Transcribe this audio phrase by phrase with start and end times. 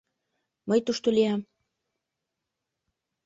[0.69, 1.41] —Мый тушто лиям.